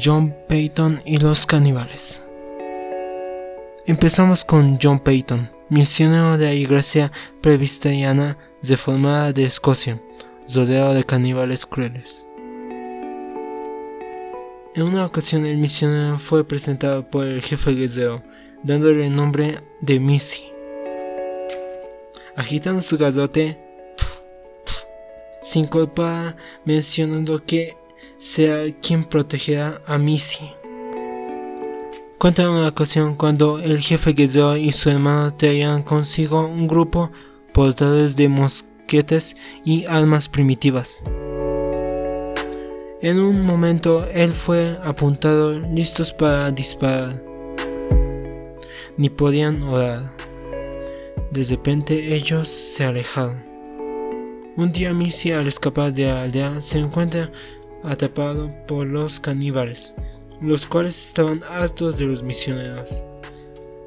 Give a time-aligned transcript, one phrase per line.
[0.00, 2.22] John Peyton y los caníbales.
[3.84, 10.00] Empezamos con John Peyton, misionero de la iglesia presbiteriana reformada de Escocia,
[10.54, 12.26] rodeado de caníbales crueles.
[14.74, 18.22] En una ocasión el misionero fue presentado por el jefe guerrero,
[18.62, 20.50] dándole el nombre de Missy.
[22.34, 23.60] Agitando su garrote,
[25.42, 26.34] se incorpora
[26.64, 27.76] mencionando que
[28.22, 30.48] sea quien protegerá a Missy.
[32.18, 37.10] Cuenta una ocasión cuando el jefe guerrero y su hermano traían consigo un grupo
[37.52, 41.02] portadores de mosquetes y armas primitivas.
[43.00, 47.20] En un momento él fue apuntado listos para disparar.
[48.98, 50.12] Ni podían orar.
[51.32, 53.44] De repente ellos se alejaron.
[54.56, 57.32] Un día Missy al escapar de la aldea se encuentra
[57.84, 59.94] atrapado por los caníbales,
[60.40, 63.02] los cuales estaban hartos de los misioneros.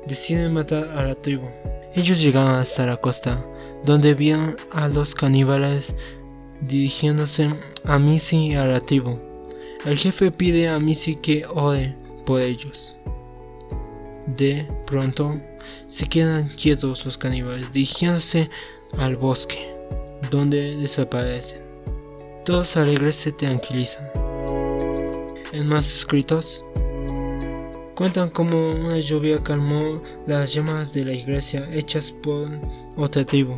[0.08, 1.48] Deciden matar a la tribu.
[1.96, 3.44] Ellos llegaron hasta la costa,
[3.86, 5.96] donde vieron a los caníbales
[6.62, 7.50] dirigiéndose
[7.84, 9.20] a Missy y a la tribu.
[9.86, 12.98] El jefe pide a Missy que ore por ellos.
[14.28, 15.40] De pronto,
[15.88, 18.50] se quedan quietos los caníbales dirigiéndose
[18.98, 19.74] al bosque,
[20.32, 21.65] donde desaparecen.
[22.46, 24.08] Todos alegres se tranquilizan.
[25.52, 26.64] En más escritos,
[27.96, 32.48] cuentan cómo una lluvia calmó las llamas de la iglesia hechas por
[32.98, 33.58] otra tribu.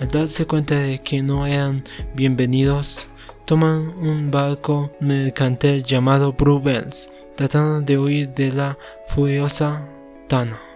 [0.00, 1.82] Al darse cuenta de que no eran
[2.14, 3.06] bienvenidos,
[3.46, 9.88] toman un barco mercante llamado Blue Bells, tratando de huir de la furiosa
[10.28, 10.71] Tana.